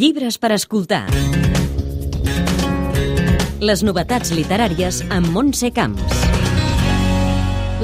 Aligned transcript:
Llibres 0.00 0.38
per 0.40 0.48
escoltar. 0.54 1.02
Les 3.60 3.82
novetats 3.84 4.30
literàries 4.32 5.02
amb 5.12 5.28
Montse 5.34 5.68
Camps. 5.76 6.22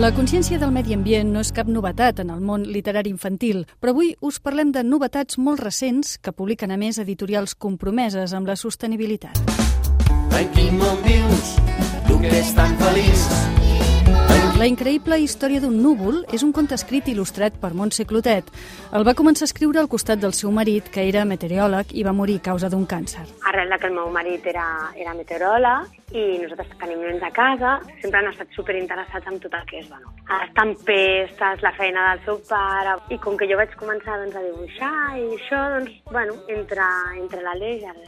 La 0.00 0.08
consciència 0.16 0.56
del 0.56 0.72
medi 0.72 0.96
ambient 0.96 1.34
no 1.34 1.42
és 1.44 1.50
cap 1.52 1.68
novetat 1.68 2.22
en 2.24 2.32
el 2.32 2.40
món 2.40 2.64
literari 2.64 3.12
infantil, 3.12 3.66
però 3.82 3.92
avui 3.92 4.14
us 4.24 4.40
parlem 4.40 4.72
de 4.72 4.86
novetats 4.86 5.36
molt 5.36 5.60
recents 5.60 6.16
que 6.16 6.32
publiquen 6.32 6.72
a 6.72 6.80
més 6.80 6.96
editorials 7.04 7.52
compromeses 7.52 8.32
amb 8.32 8.48
la 8.48 8.56
sostenibilitat. 8.56 9.36
En 10.40 10.48
quin 10.56 10.80
món 10.80 11.04
vius, 11.04 11.54
tu 12.08 12.16
que 12.24 12.32
és 12.40 12.56
tan 12.56 12.80
feliç? 12.80 13.28
La 14.66 14.70
increïble 14.72 15.14
història 15.22 15.60
d'un 15.62 15.76
núvol 15.78 16.16
és 16.34 16.42
un 16.42 16.48
conte 16.50 16.74
escrit 16.74 17.06
il·lustrat 17.06 17.54
per 17.62 17.68
Montse 17.78 18.02
Clotet. 18.10 18.48
El 18.98 19.04
va 19.06 19.12
començar 19.14 19.44
a 19.44 19.46
escriure 19.46 19.78
al 19.78 19.86
costat 19.86 20.18
del 20.18 20.34
seu 20.34 20.50
marit, 20.50 20.88
que 20.90 21.04
era 21.06 21.22
meteoròleg 21.22 21.92
i 21.94 22.02
va 22.02 22.14
morir 22.20 22.40
a 22.40 22.44
causa 22.48 22.66
d'un 22.72 22.82
càncer. 22.90 23.22
Arrel 23.46 23.76
que 23.78 23.86
el 23.86 23.94
meu 23.94 24.10
marit 24.10 24.48
era, 24.50 24.66
era 24.98 25.14
meteoròleg 25.14 26.10
i 26.18 26.24
nosaltres 26.42 26.74
tenim 26.82 27.06
nens 27.06 27.22
a 27.22 27.30
casa, 27.38 27.76
sempre 28.02 28.18
han 28.18 28.32
estat 28.32 28.58
superinteressats 28.58 29.30
en 29.30 29.38
tot 29.46 29.54
el 29.54 29.70
que 29.70 29.84
és, 29.84 29.86
bueno, 29.92 30.10
les 30.32 30.52
tempestes, 30.58 31.62
la 31.62 31.74
feina 31.78 32.10
del 32.10 32.26
seu 32.26 32.42
pare, 32.50 32.98
i 33.14 33.22
com 33.22 33.38
que 33.38 33.46
jo 33.46 33.62
vaig 33.62 33.78
començar 33.78 34.18
doncs, 34.18 34.34
a 34.34 34.46
dibuixar 34.48 34.94
i 35.22 35.28
això, 35.38 35.62
doncs, 35.76 35.94
bueno, 36.10 36.40
entre, 36.58 36.90
entre 37.22 37.46
l'Aleix 37.46 37.86
i 37.86 37.92
el, 37.94 38.02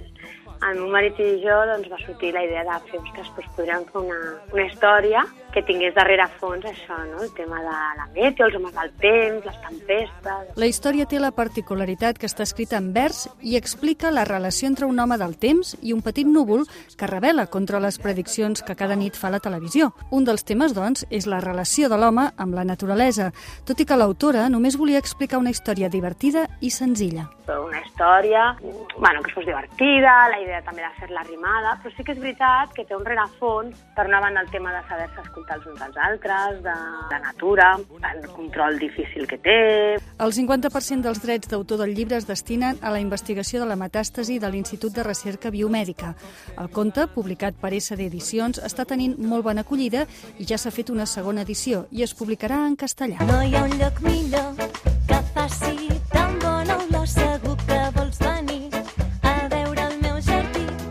el 0.67 0.81
meu 0.81 0.89
marit 0.93 1.19
i 1.23 1.29
jo 1.43 1.59
doncs, 1.71 1.91
va 1.93 1.99
sortir 2.05 2.33
la 2.35 2.45
idea 2.45 2.65
de 2.67 2.79
fer, 2.91 3.01
ostres, 3.01 3.31
doncs 3.37 3.53
podríem 3.57 3.85
fer 3.93 4.03
una, 4.03 4.21
una 4.53 4.67
història 4.67 5.25
que 5.55 5.63
tingués 5.65 5.95
darrere 5.97 6.27
fons 6.39 6.65
això, 6.69 6.97
no? 7.09 7.23
el 7.25 7.33
tema 7.35 7.61
de 7.63 7.71
la 7.71 8.07
meteo, 8.13 8.47
els 8.47 8.57
homes 8.59 8.75
del 8.75 8.91
temps, 9.01 9.47
les 9.47 9.61
tempestes... 9.65 10.51
La 10.61 10.69
història 10.69 11.07
té 11.09 11.21
la 11.23 11.33
particularitat 11.33 12.19
que 12.21 12.29
està 12.29 12.45
escrita 12.45 12.77
en 12.79 12.91
vers 12.93 13.25
i 13.41 13.57
explica 13.57 14.13
la 14.13 14.27
relació 14.29 14.69
entre 14.69 14.87
un 14.87 14.99
home 15.01 15.17
del 15.21 15.37
temps 15.41 15.75
i 15.81 15.95
un 15.97 16.03
petit 16.05 16.29
núvol 16.29 16.67
que 16.99 17.09
revela 17.09 17.47
contra 17.47 17.81
les 17.81 17.99
prediccions 18.03 18.63
que 18.63 18.77
cada 18.77 18.97
nit 18.99 19.17
fa 19.17 19.33
la 19.33 19.41
televisió. 19.41 19.93
Un 20.13 20.29
dels 20.29 20.45
temes, 20.45 20.75
doncs, 20.77 21.07
és 21.11 21.27
la 21.27 21.41
relació 21.41 21.89
de 21.89 21.97
l'home 21.97 22.29
amb 22.37 22.59
la 22.59 22.67
naturalesa, 22.69 23.31
tot 23.65 23.81
i 23.81 23.89
que 23.89 23.97
l'autora 23.97 24.49
només 24.53 24.77
volia 24.77 25.01
explicar 25.01 25.41
una 25.41 25.55
història 25.55 25.89
divertida 25.89 26.47
i 26.61 26.71
senzilla. 26.71 27.29
Una 27.49 27.81
història 27.81 28.51
bueno, 28.99 29.23
que 29.25 29.33
fos 29.33 29.47
divertida, 29.47 30.29
la 30.29 30.41
idea 30.43 30.48
també 30.65 30.83
de 30.85 30.91
fer-la 30.99 31.23
rimada, 31.27 31.75
però 31.83 31.93
sí 31.95 32.05
que 32.05 32.15
és 32.15 32.21
veritat 32.23 32.73
que 32.77 32.85
té 32.89 32.97
un 32.97 33.05
rerefons, 33.07 33.77
per 33.97 34.07
una 34.09 34.21
banda 34.21 34.43
el 34.45 34.51
tema 34.53 34.73
de 34.75 34.83
saber-se 34.89 35.23
escoltar 35.25 35.59
els 35.59 35.67
uns 35.73 35.83
als 35.87 35.99
altres, 36.09 36.63
de 36.65 36.77
la 37.11 37.21
natura, 37.25 37.69
el 38.13 38.29
control 38.33 38.79
difícil 38.79 39.27
que 39.29 39.39
té... 39.39 39.59
El 40.19 40.35
50% 40.35 41.07
dels 41.07 41.23
drets 41.23 41.51
d'autor 41.51 41.83
del 41.83 41.95
llibre 41.95 42.19
es 42.19 42.27
destinen 42.29 42.79
a 42.83 42.93
la 42.95 43.01
investigació 43.01 43.63
de 43.63 43.69
la 43.71 43.79
metàstasi 43.81 44.39
de 44.39 44.51
l'Institut 44.51 44.95
de 44.95 45.07
Recerca 45.07 45.53
Biomèdica. 45.55 46.15
El 46.59 46.71
conte, 46.75 47.07
publicat 47.15 47.59
per 47.61 47.75
SD 47.77 48.09
Edicions, 48.09 48.63
està 48.65 48.87
tenint 48.89 49.19
molt 49.19 49.47
bona 49.47 49.67
acollida 49.67 50.07
i 50.39 50.49
ja 50.49 50.59
s'ha 50.59 50.75
fet 50.75 50.91
una 50.95 51.07
segona 51.07 51.47
edició 51.47 51.87
i 51.91 52.05
es 52.07 52.15
publicarà 52.15 52.65
en 52.67 52.77
castellà. 52.77 53.23
No 53.29 53.43
hi 53.43 53.55
ha 53.55 53.65
un 53.65 53.79
lloc 53.79 54.03
millor 54.07 54.53
que 55.09 55.23
faci 55.35 55.98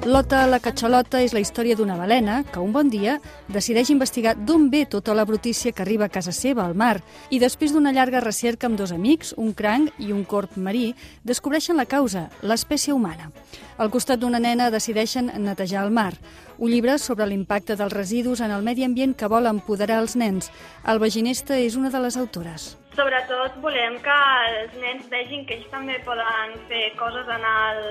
Lota 0.08 0.45
la 0.47 0.61
catxalota 0.63 1.19
és 1.19 1.33
la 1.36 1.41
història 1.44 1.75
d'una 1.75 1.97
balena 2.00 2.38
que 2.47 2.61
un 2.63 2.72
bon 2.72 2.88
dia 2.88 3.17
decideix 3.52 3.89
investigar 3.91 4.38
d'on 4.39 4.69
ve 4.72 4.86
tota 4.88 5.11
la 5.11 5.25
brutícia 5.27 5.73
que 5.75 5.83
arriba 5.83 6.08
a 6.08 6.13
casa 6.13 6.31
seva, 6.31 6.63
al 6.63 6.77
mar, 6.80 7.02
i 7.30 7.41
després 7.44 7.73
d'una 7.75 7.91
llarga 7.91 8.22
recerca 8.23 8.69
amb 8.69 8.80
dos 8.80 8.94
amics, 8.95 9.33
un 9.35 9.52
cranc 9.52 9.91
i 10.00 10.13
un 10.16 10.23
corp 10.23 10.55
marí, 10.55 10.94
descobreixen 11.28 11.75
la 11.75 11.89
causa, 11.91 12.30
l'espècie 12.39 12.95
humana. 12.95 13.33
Al 13.75 13.91
costat 13.91 14.23
d'una 14.23 14.39
nena 14.39 14.72
decideixen 14.72 15.28
netejar 15.44 15.83
el 15.83 15.91
mar, 15.91 16.13
un 16.57 16.72
llibre 16.72 16.95
sobre 17.03 17.28
l'impacte 17.28 17.75
dels 17.75 17.91
residus 17.91 18.39
en 18.39 18.56
el 18.56 18.63
medi 18.63 18.88
ambient 18.88 19.12
que 19.12 19.28
vol 19.28 19.51
empoderar 19.51 20.00
els 20.00 20.16
nens. 20.16 20.53
Alba 20.88 21.12
Ginesta 21.12 21.59
és 21.59 21.75
una 21.75 21.91
de 21.91 22.00
les 22.00 22.16
autores. 22.16 22.78
Sobretot 22.97 23.59
volem 23.62 24.00
que 24.02 24.13
els 24.50 24.72
nens 24.81 25.06
vegin 25.12 25.44
que 25.46 25.53
ells 25.59 25.68
també 25.69 26.00
poden 26.02 26.56
fer 26.69 26.88
coses 26.97 27.28
en 27.30 27.44
el 27.46 27.81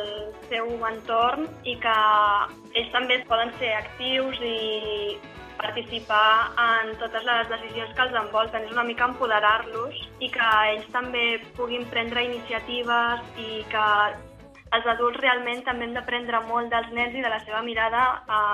seu 0.50 0.72
entorn 0.89 1.47
i 1.62 1.77
que 1.84 1.94
ells 2.75 2.91
també 2.91 3.21
poden 3.31 3.53
ser 3.61 3.71
actius 3.77 4.41
i 4.43 5.15
participar 5.61 6.50
en 6.65 6.91
totes 6.99 7.22
les 7.28 7.49
decisions 7.55 7.95
que 7.95 8.06
els 8.09 8.19
envolten. 8.19 8.66
És 8.66 8.75
una 8.75 8.87
mica 8.91 9.06
empoderar-los 9.06 10.03
i 10.19 10.33
que 10.34 10.50
ells 10.72 10.91
també 10.99 11.27
puguin 11.55 11.87
prendre 11.95 12.27
iniciatives 12.27 13.22
i 13.47 13.62
que 13.71 13.87
els 14.76 14.87
adults 14.91 15.19
realment 15.20 15.62
també 15.64 15.87
hem 15.87 15.94
d'aprendre 15.97 16.42
molt 16.47 16.69
dels 16.72 16.91
nens 16.92 17.14
i 17.16 17.22
de 17.25 17.31
la 17.32 17.38
seva 17.44 17.62
mirada 17.64 18.03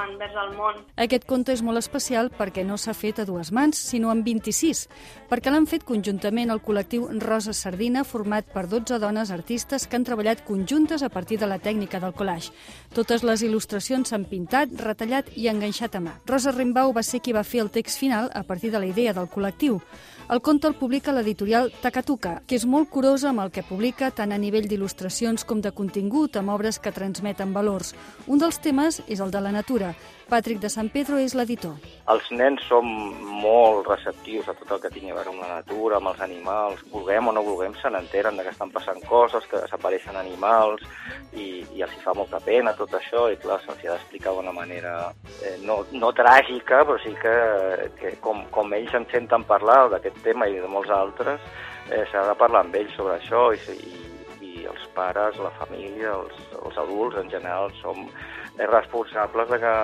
envers 0.06 0.36
el 0.38 0.52
món. 0.56 0.78
Aquest 1.02 1.26
conte 1.26 1.54
és 1.54 1.62
molt 1.66 1.80
especial 1.80 2.30
perquè 2.38 2.64
no 2.66 2.78
s'ha 2.78 2.94
fet 2.94 3.18
a 3.18 3.26
dues 3.26 3.50
mans, 3.52 3.78
sinó 3.78 4.12
amb 4.12 4.24
26, 4.26 4.84
perquè 5.30 5.50
l'han 5.50 5.66
fet 5.66 5.86
conjuntament 5.88 6.52
el 6.54 6.62
col·lectiu 6.62 7.08
Rosa 7.22 7.54
Sardina, 7.56 8.04
format 8.06 8.46
per 8.52 8.68
12 8.70 9.00
dones 9.02 9.32
artistes 9.34 9.88
que 9.88 9.98
han 9.98 10.06
treballat 10.06 10.44
conjuntes 10.46 11.02
a 11.02 11.10
partir 11.10 11.40
de 11.40 11.50
la 11.50 11.58
tècnica 11.58 12.00
del 12.00 12.14
collage. 12.14 12.52
Totes 12.94 13.26
les 13.26 13.42
il·lustracions 13.42 14.12
s'han 14.12 14.28
pintat, 14.30 14.70
retallat 14.78 15.32
i 15.34 15.48
enganxat 15.50 15.98
a 15.98 16.04
mà. 16.04 16.16
Rosa 16.28 16.54
Rimbau 16.54 16.94
va 16.94 17.02
ser 17.02 17.22
qui 17.22 17.34
va 17.34 17.44
fer 17.44 17.64
el 17.64 17.72
text 17.74 17.98
final 17.98 18.30
a 18.34 18.44
partir 18.44 18.70
de 18.70 18.78
la 18.78 18.86
idea 18.86 19.14
del 19.16 19.30
col·lectiu. 19.30 19.80
El 20.32 20.40
conte 20.40 20.68
el 20.68 20.76
publica 20.78 21.12
l'editorial 21.12 21.72
Takatuka, 21.82 22.38
que 22.46 22.56
és 22.56 22.64
molt 22.64 22.88
curosa 22.88 23.28
amb 23.32 23.42
el 23.42 23.50
que 23.52 23.64
publica 23.66 24.12
tant 24.14 24.30
a 24.32 24.38
nivell 24.40 24.68
d'il·lustracions 24.70 25.44
com 25.44 25.60
de 25.60 25.72
contingut, 25.76 26.11
amb 26.12 26.52
obres 26.52 26.78
que 26.78 26.92
transmeten 26.92 27.52
valors. 27.54 27.94
Un 28.28 28.38
dels 28.38 28.58
temes 28.60 29.00
és 29.08 29.20
el 29.20 29.30
de 29.32 29.40
la 29.40 29.52
natura. 29.52 29.94
Patrick 30.28 30.60
de 30.60 30.70
San 30.72 30.88
Pedro 30.88 31.18
és 31.20 31.34
l'editor. 31.36 31.74
Els 32.12 32.28
nens 32.32 32.62
som 32.68 32.86
molt 33.42 33.88
receptius 33.88 34.48
a 34.48 34.54
tot 34.56 34.70
el 34.72 34.80
que 34.80 34.90
tingui 34.92 35.12
a 35.12 35.16
veure 35.18 35.32
amb 35.32 35.42
la 35.42 35.50
natura, 35.58 35.98
amb 35.98 36.08
els 36.12 36.20
animals. 36.24 36.84
Vulguem 36.92 37.28
o 37.28 37.34
no 37.36 37.42
vulguem, 37.44 37.74
se 37.80 37.90
n'enteren 37.92 38.40
que 38.40 38.52
estan 38.52 38.72
passant 38.72 39.00
coses, 39.08 39.44
que 39.50 39.60
desapareixen 39.60 40.16
animals, 40.16 40.84
i, 41.32 41.64
i 41.76 41.84
els 41.84 41.96
hi 41.96 42.00
fa 42.04 42.14
molta 42.16 42.40
pena 42.44 42.72
tot 42.78 42.94
això, 42.96 43.26
i 43.32 43.36
clar, 43.42 43.60
se'ls 43.64 43.84
ha 43.84 43.96
d'explicar 43.96 44.32
d'una 44.36 44.54
manera 44.56 44.94
eh, 45.42 45.56
no, 45.66 45.82
no 45.92 46.12
tràgica, 46.16 46.84
però 46.88 46.96
sí 47.02 47.12
que, 47.20 47.36
que 48.00 48.16
com, 48.24 48.44
com 48.54 48.72
ells 48.76 48.96
en 48.96 49.08
senten 49.12 49.44
parlar 49.48 49.88
d'aquest 49.92 50.22
tema 50.24 50.48
i 50.48 50.60
de 50.60 50.70
molts 50.70 50.92
altres, 50.92 51.40
eh, 51.90 52.04
s'ha 52.12 52.24
de 52.28 52.38
parlar 52.40 52.64
amb 52.64 52.76
ells 52.80 52.96
sobre 52.96 53.18
això 53.18 53.50
i, 53.52 53.60
i, 53.76 54.02
i 54.48 54.66
els 54.82 54.90
pares, 54.96 55.38
la 55.38 55.52
família, 55.60 56.12
els, 56.18 56.38
els 56.58 56.78
adults 56.84 57.18
en 57.22 57.30
general 57.30 57.70
som 57.80 58.06
responsables 58.58 59.48
de 59.48 59.58
que, 59.58 59.74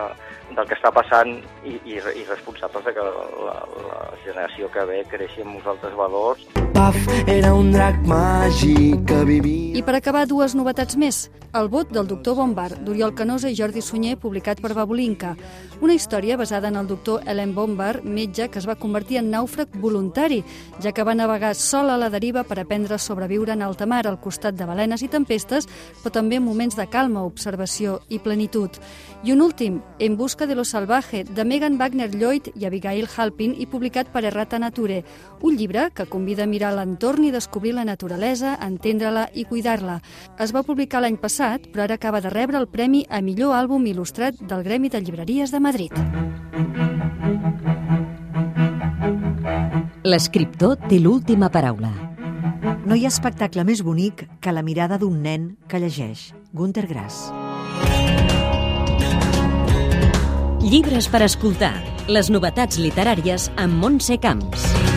del 0.55 0.69
que 0.69 0.77
està 0.77 0.91
passant 0.93 1.31
i, 1.65 1.79
i, 1.89 1.97
i 1.97 2.25
responsables 2.29 2.85
de 2.85 2.93
que 2.93 3.05
la, 3.05 3.57
la 3.87 4.01
generació 4.27 4.69
que 4.75 4.85
ve 4.91 5.03
creixi 5.09 5.45
amb 5.45 5.57
uns 5.57 5.69
altres 5.73 5.95
valors. 5.97 6.45
Paf, 6.77 6.99
era 7.27 7.55
un 7.57 7.73
drac 7.73 7.97
màgic 8.07 9.07
que 9.09 9.23
vivia... 9.27 9.79
I 9.79 9.83
per 9.87 9.97
acabar, 9.97 10.27
dues 10.29 10.55
novetats 10.59 10.99
més. 11.01 11.27
El 11.57 11.71
vot 11.73 11.89
del 11.95 12.07
doctor 12.11 12.37
Bombar, 12.37 12.69
d'Oriol 12.85 13.15
Canosa 13.17 13.49
i 13.49 13.57
Jordi 13.57 13.81
Sunyer, 13.81 14.19
publicat 14.21 14.61
per 14.61 14.75
Babolinka. 14.77 15.33
Una 15.81 15.97
història 15.97 16.37
basada 16.37 16.69
en 16.69 16.77
el 16.77 16.91
doctor 16.91 17.25
Helen 17.25 17.55
Bombar, 17.57 18.03
metge 18.05 18.51
que 18.53 18.61
es 18.61 18.69
va 18.69 18.77
convertir 18.77 19.23
en 19.23 19.31
nàufrag 19.33 19.79
voluntari, 19.81 20.43
ja 20.85 20.93
que 20.93 21.07
va 21.07 21.17
navegar 21.17 21.55
sol 21.57 21.89
a 21.89 21.97
la 21.97 22.11
deriva 22.13 22.45
per 22.45 22.61
aprendre 22.61 22.99
a 22.99 23.01
sobreviure 23.01 23.57
en 23.57 23.65
alta 23.65 23.89
mar 23.89 24.05
al 24.07 24.21
costat 24.21 24.59
de 24.59 24.69
balenes 24.89 25.05
i 25.05 25.09
tempestes, 25.13 25.69
però 26.03 26.13
també 26.13 26.39
en 26.39 26.45
moments 26.45 26.77
de 26.77 26.87
calma, 26.89 27.25
observació 27.25 28.01
i 28.09 28.19
plenitud. 28.19 28.71
I 29.25 29.33
un 29.33 29.43
últim, 29.43 29.83
En 29.99 30.17
busca 30.17 30.47
de 30.47 30.55
lo 30.55 30.65
salvaje, 30.65 31.25
de 31.25 31.45
Megan 31.45 31.77
Wagner 31.77 32.15
Lloyd 32.15 32.53
i 32.55 32.65
Abigail 32.65 33.09
Halpin 33.17 33.55
i 33.59 33.67
publicat 33.67 34.07
per 34.13 34.25
Errata 34.25 34.59
Nature, 34.59 35.05
un 35.43 35.57
llibre 35.57 35.91
que 35.91 36.07
convida 36.07 36.45
a 36.45 36.47
mirar 36.47 36.73
l'entorn 36.73 37.25
i 37.25 37.33
descobrir 37.33 37.75
la 37.75 37.85
naturalesa, 37.85 38.57
entendre-la 38.63 39.29
i 39.35 39.45
cuidar-la. 39.45 40.01
Es 40.39 40.55
va 40.55 40.63
publicar 40.63 41.03
l'any 41.03 41.19
passat, 41.19 41.67
però 41.73 41.83
ara 41.83 41.95
acaba 41.95 42.21
de 42.21 42.31
rebre 42.31 42.59
el 42.59 42.69
Premi 42.69 43.05
a 43.11 43.21
millor 43.21 43.55
àlbum 43.55 43.85
il·lustrat 43.87 44.39
del 44.39 44.63
Gremi 44.63 44.89
de 44.89 45.01
Llibreries 45.01 45.51
de 45.51 45.61
Madrid. 45.61 45.93
L'escriptor 50.05 50.79
té 50.89 51.01
l'última 51.03 51.51
paraula. 51.51 52.08
No 52.89 52.97
hi 52.97 53.05
ha 53.07 53.13
espectacle 53.13 53.65
més 53.69 53.83
bonic 53.85 54.27
que 54.45 54.53
la 54.55 54.65
mirada 54.65 54.99
d'un 55.01 55.21
nen 55.25 55.51
que 55.69 55.81
llegeix. 55.83 56.33
Gunter 56.53 56.87
Grass. 56.89 57.29
Llibres 60.65 61.09
per 61.09 61.23
escoltar. 61.25 61.75
Les 62.09 62.33
novetats 62.33 62.81
literàries 62.81 63.51
amb 63.57 63.81
Montse 63.83 64.17
Camps. 64.21 64.88